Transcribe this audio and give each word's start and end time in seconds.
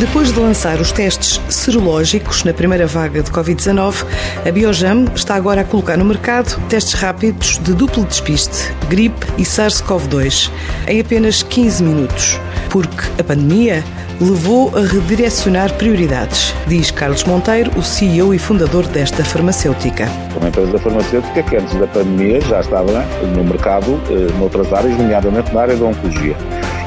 Depois 0.00 0.32
de 0.32 0.40
lançar 0.40 0.80
os 0.80 0.90
testes 0.92 1.38
serológicos 1.50 2.42
na 2.42 2.54
primeira 2.54 2.86
vaga 2.86 3.22
de 3.22 3.30
Covid-19, 3.30 4.06
a 4.48 4.50
Biojam 4.50 5.04
está 5.14 5.34
agora 5.34 5.60
a 5.60 5.64
colocar 5.64 5.98
no 5.98 6.06
mercado 6.06 6.58
testes 6.70 6.94
rápidos 6.94 7.58
de 7.58 7.74
duplo 7.74 8.06
despiste, 8.06 8.72
gripe 8.88 9.26
e 9.36 9.42
SARS-CoV-2, 9.42 10.50
em 10.88 11.00
apenas 11.00 11.42
15 11.42 11.82
minutos. 11.82 12.40
Porque 12.70 13.20
a 13.20 13.22
pandemia 13.22 13.84
levou 14.18 14.74
a 14.74 14.80
redirecionar 14.80 15.70
prioridades, 15.74 16.54
diz 16.66 16.90
Carlos 16.90 17.24
Monteiro, 17.24 17.70
o 17.78 17.82
CEO 17.82 18.32
e 18.32 18.38
fundador 18.38 18.86
desta 18.86 19.22
farmacêutica. 19.22 20.08
Uma 20.34 20.48
empresa 20.48 20.78
farmacêutica 20.78 21.42
que 21.42 21.56
antes 21.56 21.74
da 21.74 21.86
pandemia 21.86 22.40
já 22.40 22.60
estava 22.60 23.04
no 23.36 23.44
mercado, 23.44 24.00
eh, 24.08 24.32
noutras 24.38 24.72
áreas, 24.72 24.96
nomeadamente 24.96 25.52
na 25.52 25.60
área 25.60 25.76
da 25.76 25.84
oncologia. 25.84 26.36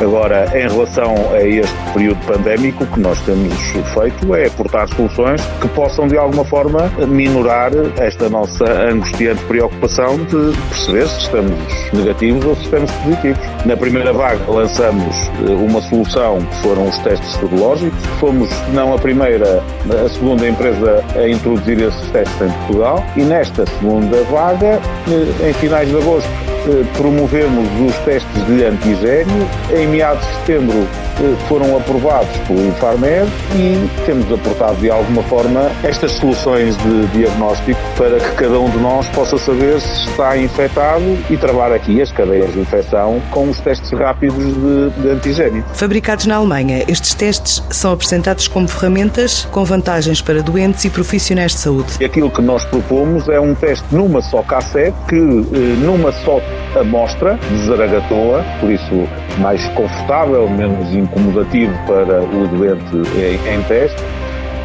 Agora, 0.04 0.46
em 0.54 0.68
relação 0.68 1.16
a 1.32 1.42
este 1.42 1.74
período 1.94 2.20
pandémico, 2.26 2.84
o 2.84 2.88
que 2.88 3.00
nós 3.00 3.18
temos 3.22 3.54
feito 3.94 4.36
é 4.36 4.48
aportar 4.48 4.88
soluções 4.90 5.42
que 5.62 5.68
possam, 5.70 6.10
de 6.10 6.18
alguma 6.18 6.44
forma, 6.44 6.92
minorar 7.08 7.72
esta 7.98 8.30
nossa 8.30 8.66
angustiante 8.66 9.42
preocupação 9.46 10.18
de 10.18 10.58
perceber 10.70 11.08
se 11.08 11.20
estamos 11.22 11.92
negativos 11.94 12.44
ou 12.44 12.56
se 12.56 12.64
estamos 12.64 12.92
positivos. 12.92 13.40
Na 13.66 13.78
primeira 13.78 14.12
vaga, 14.12 14.44
lançamos 14.52 15.16
eh, 15.48 15.52
uma 15.52 15.82
solução 15.84 16.40
que 16.42 16.56
foram 16.64 16.90
os 16.90 16.98
testes 17.00 17.32
serológicos. 17.36 18.06
Fomos, 18.20 18.50
não 18.74 18.94
a 18.94 19.00
primeira, 19.00 19.64
a 20.04 20.10
segunda 20.10 20.48
empresa 20.50 21.02
a 21.16 21.30
introduzir 21.30 21.82
esses 21.82 22.12
testes 22.12 22.42
em 22.42 22.52
Portugal. 22.52 23.04
E 23.16 23.22
nesta 23.22 23.66
segunda 23.66 24.22
vaga, 24.24 24.82
eh, 25.08 25.50
em 25.50 25.54
finais 25.54 25.88
de 25.88 25.96
agosto, 25.96 26.30
promovemos 26.98 27.68
os 27.82 27.96
testes 28.00 28.46
de 28.48 28.64
antigênio. 28.66 29.48
Em 29.72 29.88
meados 29.88 30.26
de 30.26 30.34
setembro 30.36 30.88
eh, 31.20 31.36
foram 31.48 31.78
aprovados 31.78 32.36
pelo 32.48 32.66
Infarmed 32.68 33.32
e 33.56 33.90
temos 34.06 34.32
aportado 34.32 34.76
de 34.78 34.90
alguma 34.90 35.22
forma 35.24 35.72
estas 35.84 36.12
soluções 36.14 36.76
de 36.78 37.08
diagnóstico 37.08 37.80
para 37.98 38.20
que 38.20 38.36
cada 38.36 38.60
um 38.60 38.70
de 38.70 38.78
nós 38.78 39.08
possa 39.10 39.38
saber 39.38 39.80
se 39.80 40.10
está 40.10 40.38
infectado 40.38 41.18
e 41.30 41.38
travar 41.38 41.72
aqui 41.72 42.02
as 42.02 42.12
cadeias 42.12 42.52
de 42.54 42.60
infecção 42.60 43.22
com 43.32 43.50
os 43.50 43.60
testes 43.60 43.92
rápidos 43.92 44.44
de, 44.44 44.90
de 45.02 45.10
antigênio. 45.10 45.64
Fabricados 45.74 46.26
na 46.26 46.36
Alemanha, 46.36 46.84
estes 46.88 47.14
testes 47.14 47.64
são 47.70 47.92
apresentados 47.92 48.48
como 48.48 48.68
ferramentas 48.68 49.48
com 49.52 49.64
vantagens 49.64 50.22
para 50.22 50.42
doentes 50.42 50.84
e 50.86 50.90
profissionais 50.90 51.52
de 51.52 51.60
saúde. 51.60 52.04
Aquilo 52.04 52.30
que 52.30 52.42
nós 52.42 52.64
propomos 52.66 53.28
é 53.30 53.40
um 53.40 53.54
teste 53.54 53.86
numa 53.92 54.22
só 54.22 54.42
cassete 54.42 54.98
que 55.08 55.16
eh, 55.16 55.76
numa 55.80 56.12
só 56.12 56.40
amostra 56.80 57.38
de 57.50 57.66
Zaragatoa, 57.66 58.44
por 58.60 58.72
isso 58.72 59.08
mais 59.40 59.66
confortável, 59.70 60.50
menos 60.50 60.94
incomodativo 60.94 61.74
para 61.86 62.22
o 62.22 62.48
doente 62.48 62.96
em, 63.18 63.56
em 63.56 63.64
teste, 63.64 64.02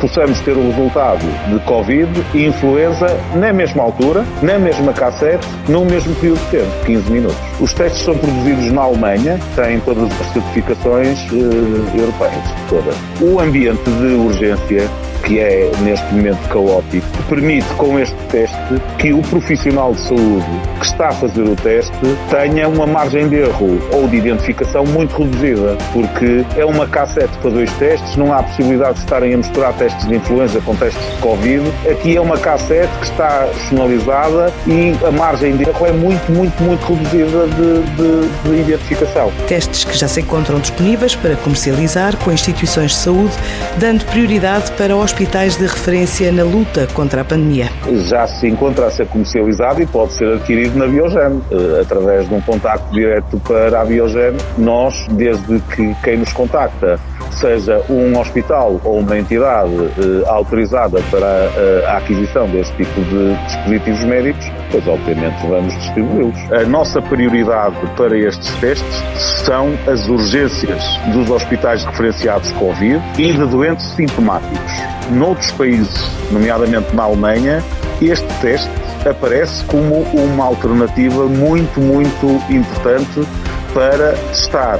possamos 0.01 0.41
ter 0.41 0.53
o 0.53 0.71
resultado 0.71 1.27
de 1.49 1.59
Covid 1.65 2.09
e 2.35 2.47
influenza 2.47 3.07
na 3.35 3.53
mesma 3.53 3.83
altura, 3.83 4.25
na 4.43 4.59
mesma 4.59 4.93
cassete, 4.93 5.47
no 5.69 5.85
mesmo 5.85 6.15
período 6.17 6.41
de 6.45 6.59
tempo, 6.59 6.85
15 6.87 7.11
minutos. 7.11 7.37
Os 7.61 7.73
testes 7.75 8.03
são 8.03 8.17
produzidos 8.17 8.73
na 8.73 8.83
Alemanha, 8.83 9.39
têm 9.55 9.81
todas 9.81 10.05
as 10.21 10.27
certificações 10.33 11.19
eh, 11.33 11.99
europeias, 11.99 12.45
todas. 12.69 12.95
O 13.21 13.41
ambiente 13.41 13.83
de 13.85 14.15
urgência 14.15 14.89
que 15.25 15.39
é 15.39 15.71
neste 15.81 16.07
momento 16.15 16.49
caótico, 16.49 17.07
permite 17.29 17.67
com 17.75 17.99
este 17.99 18.17
teste 18.31 18.57
que 18.99 19.13
o 19.13 19.21
profissional 19.23 19.93
de 19.93 20.01
saúde 20.01 20.47
que 20.81 20.87
está 20.87 21.09
a 21.09 21.13
fazer 21.13 21.43
o 21.43 21.57
teste 21.57 21.93
tenha 22.31 22.69
uma 22.69 22.87
margem 22.87 23.29
de 23.29 23.37
erro 23.37 23.79
ou 23.93 24.09
de 24.09 24.17
identificação 24.17 24.85
muito 24.85 25.23
reduzida, 25.23 25.77
porque 25.93 26.45
é 26.57 26.65
uma 26.65 26.87
cassete 26.87 27.37
para 27.39 27.51
dois 27.51 27.71
testes, 27.75 28.17
não 28.17 28.33
há 28.33 28.43
possibilidade 28.43 28.95
de 28.95 29.01
estarem 29.01 29.35
a 29.35 29.37
misturar 29.37 29.73
testes 29.75 30.07
de 30.07 30.17
influenza 30.17 30.61
com 30.61 30.75
testes 30.77 31.05
de 31.15 31.21
Covid. 31.21 31.63
Aqui 31.91 32.17
é 32.17 32.21
uma 32.21 32.39
cassete 32.39 32.93
que 32.99 33.05
está 33.05 33.49
personalizada 33.53 34.53
e 34.67 34.95
a 35.07 35.11
margem 35.11 35.57
de 35.57 35.69
erro 35.69 35.87
é 35.87 35.93
muito, 35.93 36.33
muito, 36.33 36.63
muito 36.63 36.93
reduzida 36.93 37.47
de, 37.49 37.83
de, 37.97 38.51
de 38.51 38.61
identificação. 38.61 39.33
Testes 39.47 39.85
que 39.85 39.97
já 39.97 40.09
se 40.09 40.21
encontram 40.21 40.59
disponíveis 40.59 41.15
para 41.15 41.37
comercializar 41.37 42.17
com 42.17 42.33
instituições 42.33 42.93
de 42.93 42.97
saúde, 42.99 43.35
dando 43.77 44.05
prioridade 44.07 44.71
para 44.73 44.97
hospitais 44.97 45.08
hospitais 45.09 45.57
de 45.57 45.67
referência 45.67 46.31
na 46.31 46.45
luta 46.45 46.87
contra 46.93 47.23
a 47.23 47.25
pandemia. 47.25 47.71
Já 48.07 48.27
se 48.27 48.47
encontra 48.47 48.87
a 48.87 48.91
ser 48.91 49.07
comercializado 49.07 49.81
e 49.81 49.87
pode 49.87 50.13
ser 50.13 50.35
adquirido 50.35 50.79
na 50.79 50.87
Biogen, 50.87 51.41
eh, 51.51 51.81
através 51.81 52.29
de 52.29 52.35
um 52.35 52.41
contacto 52.43 52.93
direto 52.93 53.41
para 53.41 53.81
a 53.81 53.85
Biogen. 53.87 54.37
Nós, 54.59 55.07
desde 55.11 55.61
que 55.61 55.95
quem 56.05 56.19
nos 56.19 56.33
contacta 56.35 57.01
seja 57.35 57.83
um 57.89 58.19
hospital 58.19 58.81
ou 58.85 59.01
uma 59.01 59.19
entidade 59.19 59.73
eh, 59.73 60.29
autorizada 60.29 61.01
para 61.11 61.27
a, 61.27 61.93
a 61.93 61.97
aquisição 61.99 62.49
deste 62.49 62.77
tipo 62.77 63.01
de 63.03 63.35
dispositivos 63.47 64.05
médicos, 64.05 64.51
pois 64.71 64.87
obviamente 64.87 65.47
vamos 65.47 65.75
distribuí-los. 65.79 66.53
A 66.53 66.65
nossa 66.65 67.01
prioridade 67.03 67.77
para 67.97 68.17
estes 68.17 68.51
testes 68.57 69.03
são 69.45 69.71
as 69.87 70.09
urgências 70.09 70.83
dos 71.13 71.31
hospitais 71.31 71.85
referenciados 71.85 72.51
Covid 72.53 73.01
e 73.19 73.33
de 73.33 73.47
doentes 73.47 73.87
sintomáticos 73.95 74.99
noutros 75.11 75.51
países, 75.53 76.11
nomeadamente 76.31 76.95
na 76.95 77.05
Alemanha, 77.05 77.63
este 78.01 78.27
teste 78.41 78.71
aparece 79.09 79.65
como 79.65 80.03
uma 80.03 80.45
alternativa 80.45 81.27
muito, 81.27 81.81
muito 81.81 82.27
importante 82.51 83.27
para 83.73 84.13
testar 84.31 84.79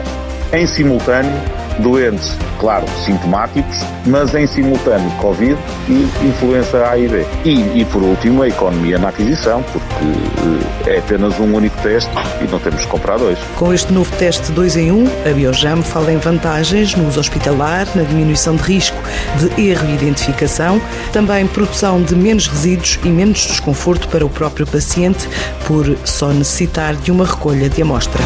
em 0.53 0.67
simultâneo 0.67 1.33
doentes, 1.79 2.37
claro, 2.59 2.87
sintomáticos, 3.05 3.77
mas 4.07 4.35
em 4.35 4.47
simultâneo 4.47 5.11
Covid 5.19 5.57
e 5.89 6.27
influenza 6.27 6.89
A 6.89 6.99
e 6.99 7.09
B. 7.09 7.27
E, 7.45 7.81
e 7.81 7.85
por 7.87 8.03
último, 8.03 8.43
a 8.43 8.49
economia 8.49 8.99
na 8.99 9.09
aquisição, 9.09 9.63
porque 9.63 10.05
eh, 10.87 10.95
é 10.95 10.99
apenas 10.99 11.39
um 11.39 11.55
único 11.55 11.77
teste 11.83 12.11
e 12.41 12.51
não 12.51 12.59
temos 12.59 12.83
que 12.83 12.87
comprar 12.89 13.19
dois. 13.19 13.39
Com 13.57 13.73
este 13.73 13.93
novo 13.93 14.11
teste 14.17 14.51
2 14.53 14.77
em 14.77 14.93
1, 14.93 14.95
um, 14.95 15.07
a 15.29 15.33
Biojam 15.33 15.83
fala 15.83 16.13
em 16.13 16.19
vantagens 16.19 16.95
no 16.95 17.09
uso 17.09 17.21
hospitalar, 17.21 17.87
na 17.95 18.03
diminuição 18.03 18.57
de 18.57 18.63
risco 18.63 18.97
de 19.39 19.69
erro 19.69 19.89
e 19.89 19.95
identificação, 19.95 20.81
também 21.13 21.47
produção 21.47 22.03
de 22.03 22.15
menos 22.15 22.47
resíduos 22.47 22.99
e 23.05 23.09
menos 23.09 23.41
desconforto 23.47 24.09
para 24.09 24.25
o 24.25 24.31
próprio 24.31 24.67
paciente 24.67 25.29
por 25.67 25.97
só 26.05 26.29
necessitar 26.29 26.95
de 26.95 27.11
uma 27.11 27.25
recolha 27.25 27.69
de 27.69 27.83
amostra. 27.83 28.23